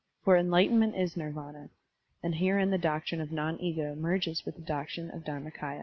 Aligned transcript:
For 0.23 0.35
enlightenment 0.35 0.95
is 0.95 1.13
Nirvdna; 1.13 1.69
and 2.23 2.33
herein 2.33 2.71
the 2.71 2.79
doctrine 2.79 3.21
of 3.21 3.31
non 3.31 3.59
ego 3.61 3.93
merges 3.93 4.43
with 4.45 4.55
the 4.55 4.61
doctrine 4.63 5.11
of 5.11 5.23
Dharmak^ya. 5.23 5.79